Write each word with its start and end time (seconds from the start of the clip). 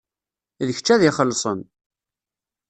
D 0.67 0.69
kečč 0.75 0.87
ad 0.93 1.01
ixellṣen. 1.09 1.59